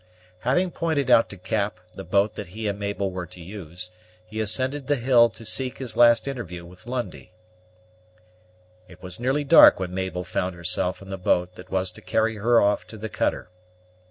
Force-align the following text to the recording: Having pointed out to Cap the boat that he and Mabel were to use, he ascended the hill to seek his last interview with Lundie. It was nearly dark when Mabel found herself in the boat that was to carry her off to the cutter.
Having 0.39 0.71
pointed 0.71 1.11
out 1.11 1.29
to 1.29 1.37
Cap 1.37 1.79
the 1.93 2.03
boat 2.03 2.33
that 2.33 2.47
he 2.47 2.67
and 2.67 2.79
Mabel 2.79 3.11
were 3.11 3.27
to 3.27 3.39
use, 3.39 3.91
he 4.25 4.39
ascended 4.39 4.87
the 4.87 4.95
hill 4.95 5.29
to 5.29 5.45
seek 5.45 5.77
his 5.77 5.95
last 5.95 6.27
interview 6.27 6.65
with 6.65 6.87
Lundie. 6.87 7.33
It 8.87 9.03
was 9.03 9.19
nearly 9.19 9.43
dark 9.43 9.79
when 9.79 9.93
Mabel 9.93 10.23
found 10.23 10.55
herself 10.55 11.03
in 11.03 11.11
the 11.11 11.19
boat 11.19 11.53
that 11.53 11.69
was 11.69 11.91
to 11.91 12.01
carry 12.01 12.37
her 12.37 12.59
off 12.59 12.87
to 12.87 12.97
the 12.97 13.09
cutter. 13.09 13.49